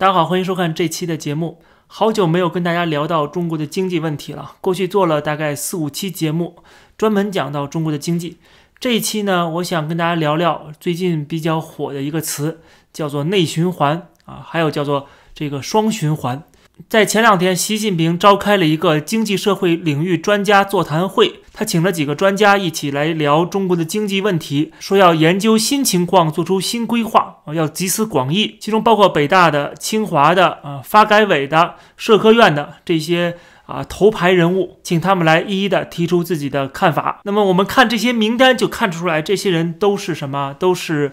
[0.00, 1.58] 大家好，欢迎收看这期的节目。
[1.88, 4.52] 好久没有跟大家聊到中国的经济问题了。
[4.60, 6.58] 过去做了大概四五期节目，
[6.96, 8.36] 专门讲到中国的经济。
[8.78, 12.60] 这一期呢，我想跟大家聊聊最近比较火的一个词，
[12.92, 16.44] 叫做内循环啊，还有叫做这个双循环。
[16.88, 37.20] 在前两天，习近平召开了一个经济社会领域专家座谈会，他请了几个专家一起来聊中国的经济问题，说要研究新情况，做出新规划要集思广益，其中包括北大的、清华的、啊发改委的、社科院的这些啊头牌人物，请他们来一一的提出自己的看法。
[37.24, 40.54] 那么我们看这些名单就看出来，这些人都是什么？
[40.58, 41.12] 都是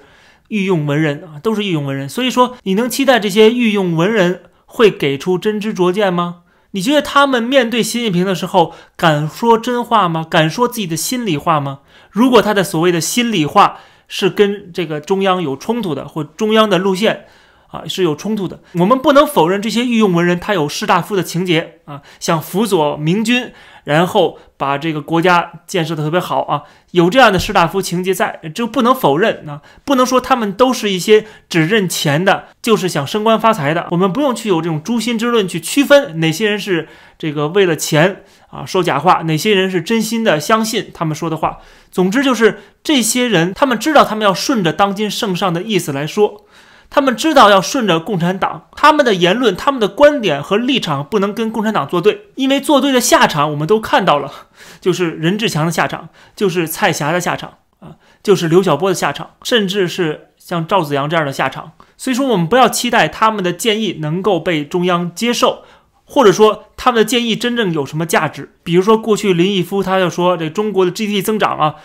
[0.50, 2.08] 御用文人啊，都是御用文人。
[2.08, 4.42] 所以说，你能期待这些御用文人？
[4.68, 6.42] 会给出真知灼见吗？
[6.72, 10.26] 你觉得他们面对习近平的时候敢说真话吗？
[10.30, 11.80] 敢说自己的心里话吗？
[12.12, 17.26] 如果他的所谓的心里话是跟这个中央有冲突的，或中央的路线
[17.68, 23.52] 啊是有冲突的，我们不能否认这些御用文人他有士大夫的情节啊，想辅佐明君。
[23.86, 33.88] 然后把这个国家建设的特别好啊，有这样的士大夫情节在，就不能否认啊，不能说他们都是一些只认钱的，就是想升官发财的。
[33.92, 41.60] 我们不用去有这种诛心之论去区分哪些人是这个为了钱啊说假话，哪些人是真心的相信他们说的话。
[41.92, 46.45] 总之就是这些人，他们知道他们要顺着当今圣上的意思来说。
[46.96, 54.32] 他们知道要顺着共产党，他们的言论、他们的观点和立场不能跟共产党作对，因为作对的下场我们都看到了，
[54.80, 61.74] 就是任志强的下场，就是蔡霞的下场啊，就是刘晓波的下场，甚至是像赵子阳这样的下场。
[61.98, 65.64] 所以说，我们不要期待他们的建议能够被中央接受，
[66.06, 68.54] 或者说他们的建议真正有什么价值。
[68.64, 71.76] 比如说，过去林毅夫他就说这中国的 GDP 增长啊。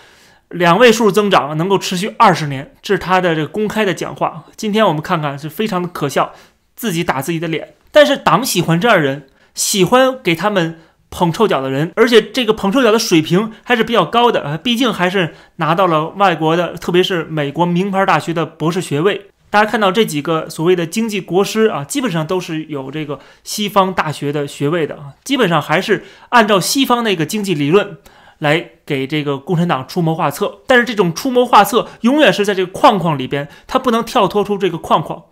[0.50, 4.44] 两位数增长能够持续二十年，这是他的这个公开的讲话。
[4.56, 6.32] 今天我们看看是非常的可笑，
[6.74, 7.74] 自己打自己的脸。
[7.92, 19.26] 但是党喜欢这样人，喜欢给他们捧臭脚的人，而且这个捧臭脚的水平还是比较高的啊，毕竟还是拿到了外国的，特别是美国名牌大学的博士学位。
[19.50, 27.98] 大家看到这几个所谓的经济国师啊，基本上都是有这个西方大学的学位的啊，基本上还是按照西方那个经济理论。
[28.40, 35.22] 来给这个共产党出谋划策，但是这种出谋划策永远是在这个框框里边，他不能跳脱出这个框框，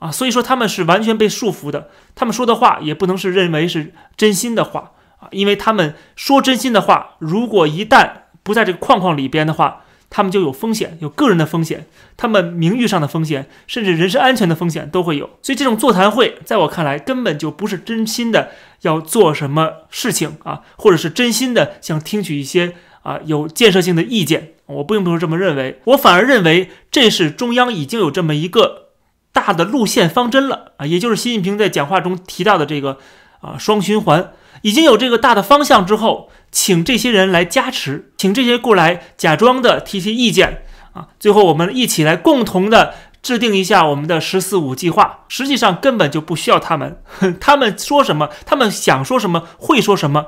[0.00, 4.90] 啊，所以说他们是完全被束缚的，他们说的话也不能是认为是真心的话。
[5.18, 8.10] 啊，因为他们说真心的话，如果一旦
[8.42, 9.82] 不在这个框框里边的话。
[10.16, 11.86] 他们就有风险，有个人的风险，
[12.16, 15.28] 他们名誉上的风险，甚至人身安全的风险都会有。
[15.42, 18.50] 所以这种座谈会，在我看来，根本就不是真心的
[18.82, 24.52] 要做什么事情啊， 或者是真心的想听取一些啊有建设性的意见。
[24.66, 28.90] 我并不是这么认为，我反而认为这是中央已经有这么一个
[29.32, 32.98] 大的路线方针了啊，也就是习近平在讲话中提到的这个
[33.40, 34.30] 啊双循环。
[34.62, 45.24] 已经有这个大的方向之后，请这些人来加持，请这些过来假装的提些意见啊，最后我们一起来共同的制定一下我们的“十四五”计划。
[45.28, 47.02] 实际上根本就不需要他们，
[47.40, 50.26] 他们说什么，他们想说什么，会说什么，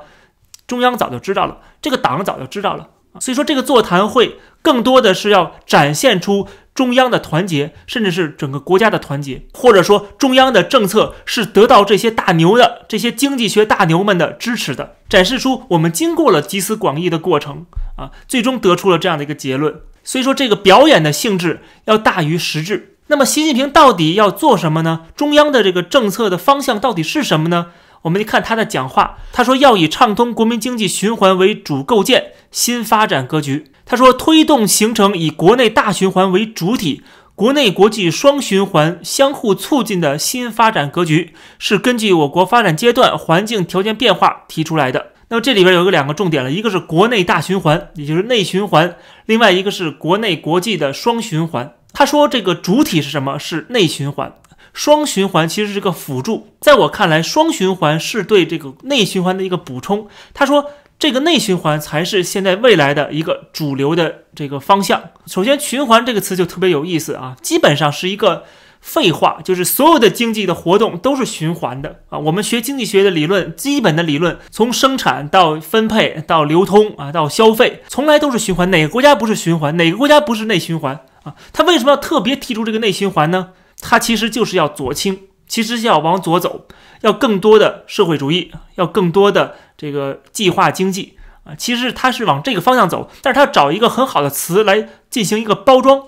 [0.67, 2.89] 中央早就知道了，这个党早就知道了。
[3.21, 6.47] 所以说，这个座谈会更多的是要展现出。
[6.77, 19.81] 中央的团结，甚至是整个国家的团结，或者说中央的政策是得到这些大牛的、这些经济学大牛们的支持的，展示出我们经过了集思广益的过程啊，最终得出了这样的一个结论。
[20.03, 22.93] 所以说，这个表演的性质要大于实质。
[23.07, 25.07] 那么，习近平到底要做什么呢？
[25.15, 27.71] 中央的这个政策的方向到底是什么呢？
[28.03, 33.71] 我们一看他的讲话，他说要以畅通国民经济循环为主构建新发展格局。
[33.89, 37.03] 他说，推动形成以国内大循环为主体、
[37.35, 45.13] 国内国际双循环相互促进的新发展格局，是根据我国发展阶段环境条件变化提出来的。
[45.29, 48.89] 那么这里边有个两个重点了，一个是国内大循环，也就是内循环；
[49.25, 51.73] 另外一个是国内国际的双循环。
[51.93, 53.39] 他说，这个主体是什么？
[53.39, 54.33] 是内循环，
[54.73, 56.49] 双循环其实是个辅助。
[56.59, 60.09] 在我看来，双循环是对这个内循环的一个补充。
[60.33, 60.65] 他说。
[60.99, 65.11] 这个内循环才是现在未来的一个主流的这个方向。
[65.27, 68.45] 首先，循环这个词就特别有意思啊，基本上是一个
[68.81, 72.17] 废话，就是所有的经济的活动都是循环的啊。
[72.17, 78.71] 我们学经济学的理论，基本的理论，从生产到分配到流通啊到消费，从来都是循环。
[78.71, 79.77] 哪个国家不是循环？
[79.77, 81.35] 哪个国家不是内循环啊？
[81.53, 83.49] 他为什么要特别提出这个内循环呢？
[83.79, 86.67] 他其实就是要左倾，其实要往左走，
[87.01, 89.55] 要更多的社会主义，要更多的。
[89.77, 95.99] 这个计划经济啊，其实他是往这个方向走，但是他找一个很好的词来进行一个包装，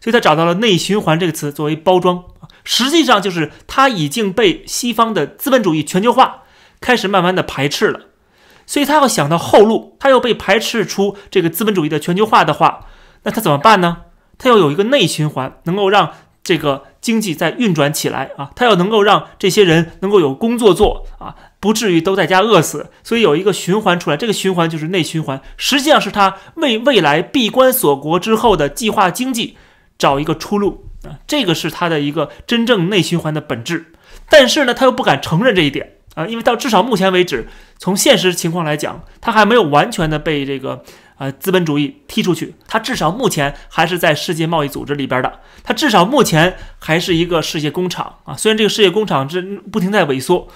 [0.00, 2.48] 所以他找到了“内循环”这个词作为包装啊。
[2.64, 6.44] 实际上就是它已经被西方的资本主义全球化
[6.80, 8.00] 开始慢慢的排斥了，
[8.64, 12.86] 所以他要想到后路，他要被排斥出这个资本主义的全球化的话，
[13.24, 13.98] 那他怎么办呢？
[14.38, 29.56] 他要有一个内循环，能够让这个经济再运转起来啊，他要能够让这些人能够有工作做啊，不至于都在家饿死，所以有一个循环出来，这个循环就是内循环，实际上是他为未来闭关锁国之后的计划经济
[29.98, 30.86] 找一个出路。
[31.02, 33.86] 啊，这个是他的一个真正内循环的本质，
[34.28, 37.48] 但是呢，他又不敢承认这一点啊，因为到至少目前为止，
[37.78, 40.84] 从现实情况来讲，他还没有完全的被这个
[41.20, 50.48] 呃资本主义踢出去，它至少目前还是在世界贸易组织里边的，它至少目前还是一个世界工厂啊，虽然这个世界工厂这不停在萎缩，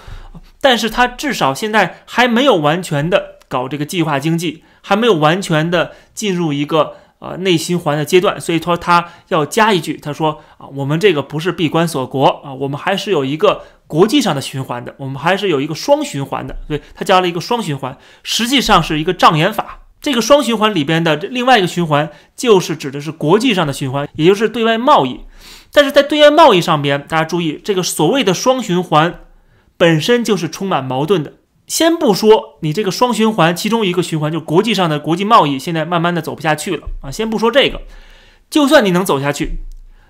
[0.59, 6.95] 但是他至少现在还没有完全的搞这个计划经济，还没有完全的进入一个。
[7.19, 19.84] 呃，内循环的阶段，所以说他要加一句，他说啊，我们这个不是闭关锁国啊，我们还是有一个国际上的循环的，我们还是有一个双循环的，对他加了一个双循环，实际上是一个障眼法。
[20.05, 25.21] 这个双循环里边的另外一个循环，就是指的是国际上的循环，也就是对外贸易。
[25.71, 29.21] 但是在对外贸易上边，大家注意，这个所谓的双循环
[29.77, 31.33] 本身就是充满矛盾的。
[31.65, 37.09] 先不说你这个双循环，其中一个循环就国际上的国际贸易，现在慢慢的走不下去了啊。
[37.09, 37.81] 先不说这个，
[38.51, 39.61] 就算你能走下去，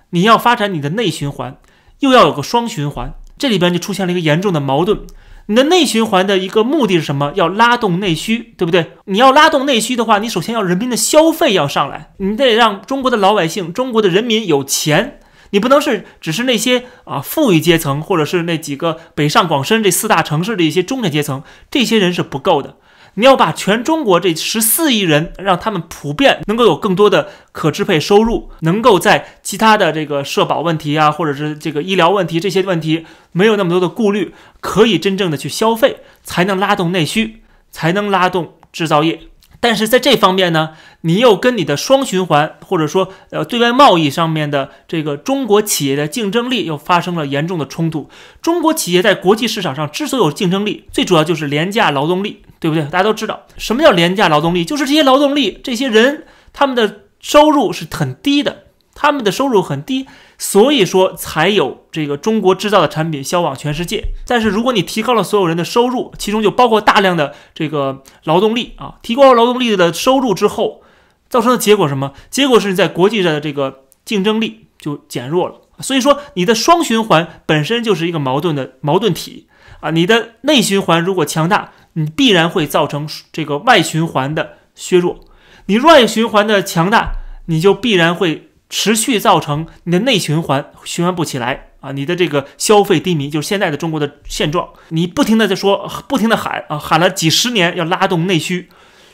[0.10, 1.56] 你要发展你的内循环，
[2.00, 5.08] 又要有个双循环，这里边就出现了一个严重的矛盾。
[5.48, 7.32] 你的内循环的一个目的是什么？
[7.36, 8.94] 要拉动内需，对不对？
[9.06, 15.20] 你要拉动内需的话，你首先要人民的消费要上来，你得让中国的老百姓、中国的人民有钱。
[15.52, 22.78] 你不能是只是那些啊富裕阶层，或者是那几个北上广深这四大城市的一些中产阶层，这些人是不够的。
[23.16, 37.42] 你要把全中国这十四亿人，让他们普遍能够有更多的可支配收入，能够在其他的这个社保问题啊，或者是这个医疗问题这些问题没有那么多的顾虑，可以真正的去消费，才能拉动内需，
[37.72, 39.22] 才能拉动制造业。
[39.66, 48.08] 但是在这方面呢，你又跟你的双循环或者说呃对外贸易上面的这个中国企业的竞争力又发生了严重的冲突。
[48.44, 52.84] 中国企业在国际市场上之所以有竞争力，最主要就是廉价劳动力，对不对？
[52.84, 58.65] 大家都知道什么叫廉价劳动力，就是这些劳动力这些人他们的收入是很低的，
[58.96, 60.08] 他们的收入很低。
[60.38, 64.04] 所以说才有这个中国制造的产品销往全世界。
[64.28, 70.82] 但是如果你提高了所有人的收入，其中就包括大量的这个劳动力啊，提高了劳动力的收入之后，
[71.30, 72.12] 造成的结果什么？
[72.30, 75.56] 结果是你在国际上的这个竞争力就减弱了。
[75.80, 79.48] 所以说你的双循环本身就是一个矛盾的矛盾体
[79.80, 79.92] 啊。
[79.92, 85.22] 你的内循环如果强大，你必然会造成这个外循环的削弱。
[85.68, 87.14] 你外循环的强大，
[87.46, 88.45] 你就必然会。
[88.70, 94.70] 持续造成你的内循环循环不起来啊，你的这个消费低迷就是现在的中国的现状。
[94.90, 98.70] 你不停的在说，不停的喊啊，喊了几十年要拉动内需，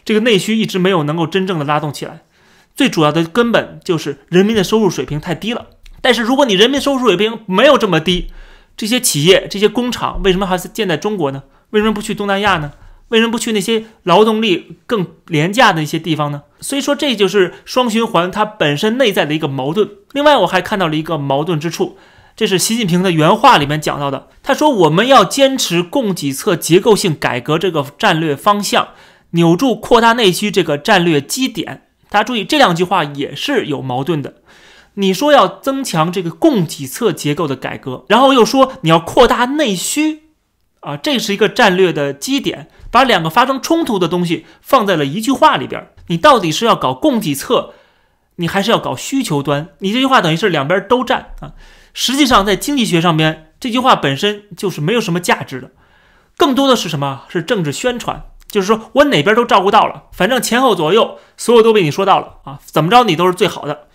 [0.06, 2.22] 这个内需一直没有能够真正的拉动起来。
[2.74, 5.68] 最主要的根本就是人民的收入水平太低了。
[6.02, 8.32] 但是如果你人民收入水平没有这么低，
[8.78, 11.44] 这些企业、这些工厂为什么还是建在中国呢？
[11.72, 12.72] 为什么不去东南亚呢？
[13.12, 16.44] 为什么不去那些劳动力更廉价的一些地方呢？
[16.62, 19.90] 所以说，这就是双循环它本身内在的一个矛盾。
[20.14, 21.98] 另外，我还看到了一个矛盾之处，
[22.36, 24.30] 这是习近平的原话里面讲到的。
[24.42, 28.90] 他说：“我们要坚持供给侧结构性改革这个战略方向，
[29.32, 34.36] 扭住扩大内需这个战略基点。”大家注意，这两句话也是有矛盾的。
[34.96, 40.31] 你说要增强这个供给侧结构的改革，然后又说你要扩大内需。
[40.82, 45.88] 啊，这是一个战略的基点，把两个发生冲突的东西放在了一句话里边。
[46.08, 47.74] 你到底是要搞供给侧，
[48.38, 49.70] 你还是要搞需求端？
[49.80, 51.54] 你这句话等于是两边都占啊。
[51.94, 55.70] 实际上，在经济学上边，这句话本身就是没有什么价值的，
[56.36, 57.24] 更多的是什么？
[57.30, 63.88] 是政治宣传，就是说我哪边都照顾到了，反正前后左右所有都被你说到了啊，怎么着你都是最好的。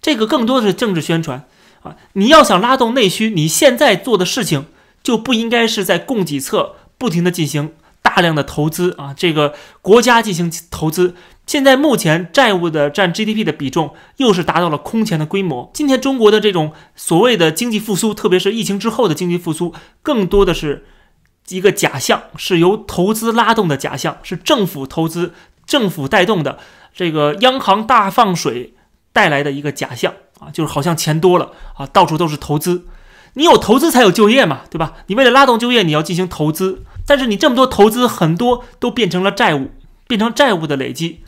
[0.00, 1.44] 这个更多的是政治宣传
[1.82, 1.96] 啊。
[2.14, 4.66] 你要想拉动内需，你现在做的事情。
[5.04, 11.14] 就不应该是在供给侧不停的进行大量的投资啊，这个国家进行投资。
[11.46, 15.70] 现在目前债务的占 GDP 的比重又是达到了空前的规模。
[15.74, 20.86] 今天中国的这种所谓的经济复苏，特别是疫情之后的经济复苏，更多的是
[21.48, 25.34] 一个假象，是由投资拉动的假象，是政府投资、
[25.66, 26.58] 政府带动的
[26.94, 28.72] 这个央行大放水
[29.12, 32.86] 带来的一个假象啊，就是好像钱多了啊，到处都是投资。
[33.34, 34.94] 你有投资才有就业嘛，对吧？
[35.06, 39.70] 你为了拉动就业，你要进行投资，但是你这么多投资，很多都变成了债务，
[40.06, 41.20] 变成债务的累积。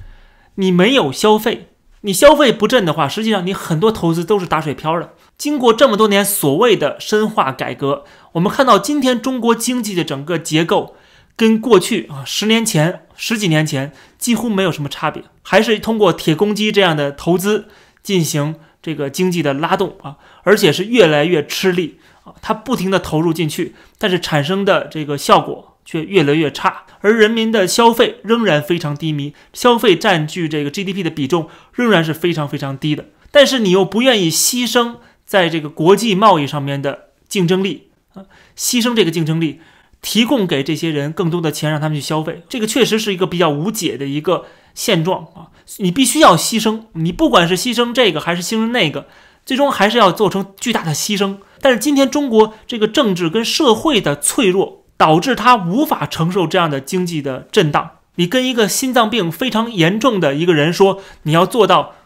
[0.54, 1.68] 你没有消费，
[2.02, 5.14] 你消费不振的话，实际上你很多投资都是打水漂的。
[5.36, 10.96] 经过这么多年所谓的深化改革，我们看到今天中国经济的整个结构
[11.36, 17.66] 跟过去啊十年前、十几年前几乎没有什么差别，还是通过铁公鸡这样的投资
[18.02, 18.54] 进行
[18.86, 20.14] 这个经济的拉动啊，
[20.44, 26.84] 而且是越来越吃力啊，它不停的投入进去，但是产生的这个效果却越来越差。
[27.00, 33.06] 而人民的消费仍然非常低迷，消费占据这个 GDP 的比重仍然是非常非常低的。
[33.32, 38.22] 但是你又不愿意牺牲在这个国际贸易上面的竞争力啊，
[38.56, 39.58] 牺牲这个竞争力，
[40.00, 44.44] 提供给这些人更多的钱让他们去消费，这个确实是一个比较无解的一个
[44.76, 45.50] 现状啊。
[45.78, 49.06] 你必须要牺牲，你不管是牺牲这个还是牺牲那个，
[49.44, 51.36] 最终还是要做成巨大的牺牲。
[51.60, 54.82] 但是今天中国这个政治跟社会的脆弱。
[54.98, 57.90] 导致他无法承受这样的经济的震荡。
[58.14, 61.96] 你跟一个心脏病非常严重的一个人说，你要做到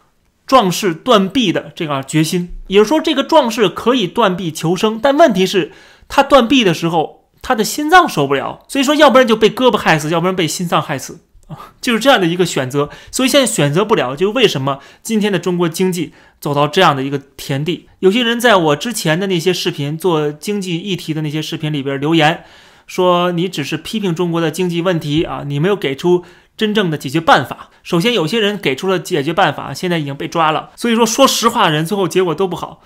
[0.45, 5.71] 壮士断臂的这个决心，也就是说，这个壮士可以断臂求生，但问题是，
[6.09, 8.59] 他断臂的时候，他的心脏受不了。
[8.67, 11.21] 所以说，要不然就被胳膊害死，要不然被心脏害死，
[11.81, 12.89] 就是这样的一个选择。
[13.11, 17.89] 所以现在选择不了，就为什么今天的中国经济走到这样的一个田地？
[17.99, 22.45] 有些人在我之前的那些视频做经济议题的那些视频里边留言。
[22.87, 26.25] 说你只是批评中国的经济问题啊，你没有给出
[26.57, 27.71] 真正的解决办法。
[27.85, 30.71] 首先，有些人给出了解决办法，现在已经被抓了。
[30.75, 32.83] 所以说，说实话，人最后结果都不好，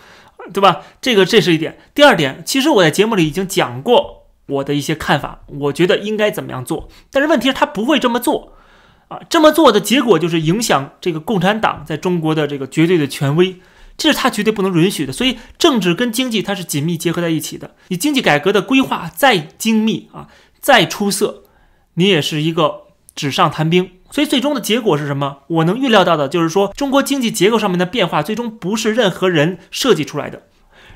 [0.52, 0.82] 对吧？
[1.00, 1.78] 这个这是一点。
[1.94, 6.90] 第二点，其实我在节目里已经讲过我的一些看法，我觉得应该怎么样做。
[7.10, 8.52] 但是问题是，他不会这么做
[9.14, 13.60] 啊，这么做的结果就是影响这个共产党在中国的这个绝对的权威。
[13.96, 17.76] 这是他绝对不能允许的，所以政治跟经济它是紧密结合在一起的。
[17.86, 20.26] 你经济改革的规划再精密啊，
[20.60, 21.44] 再出色，
[21.94, 23.92] 你也是一个纸上谈兵。
[24.10, 25.38] 所以最终的结果是什么？
[25.46, 30.42] 我能预料到的就是说，中国经济结构上面的变化，最终不是任何人设计出来的，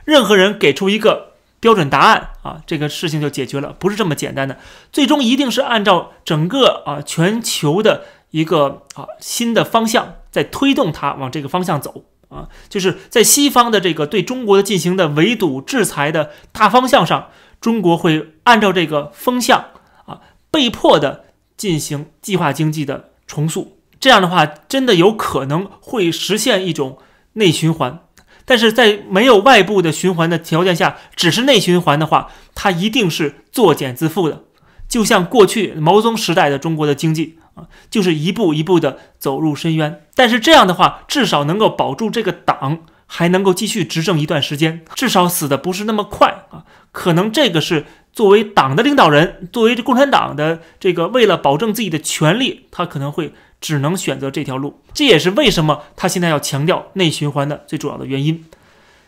[0.04, 4.58] 任何人给出一个标准答案啊，这个事情就解决了，不是这么简单的。
[4.92, 12.04] 最终一定是按照整个啊全球的一个啊新的方向在推动它往这个方向走。
[12.28, 19.64] 啊，就是在西方的这个对中国的进行的围堵制裁的大方向上，中国会按照这个风向
[20.04, 21.24] 啊，被迫的
[21.56, 23.78] 进行计划经济的重塑。
[23.98, 26.98] 这样的话，真的有可能会实现一种
[27.32, 28.00] 内循环。
[28.48, 34.42] 但是在没有外部的循环的条件下，只是内循环的话，它一定是作茧自缚的。
[34.88, 37.68] 就像过去毛泽东时代的中国的经济啊。
[37.90, 46.64] 就是一步一步的走入深渊，但是这样的话，至少能够保住这个党还能够继续执政一段时间，至少死的不是那么快啊。
[46.92, 54.80] 可能这个是作为党的领导人，作为这共产党的这个，为了保证自己的权利，他可能会只能选择这条路。
[54.92, 58.44] 这也是为什么他现在要强调内循环的最主要的原因。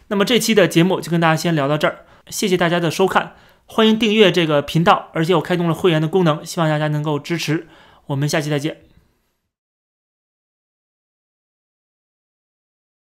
[0.09, 3.35] 那么这期的节目就跟大家先聊到这儿，谢谢大家的收看，
[3.66, 7.69] 欢迎订阅这个频道，而且我开通了会员的功能，希望大家能够支持。
[8.07, 8.90] 我们下期再见。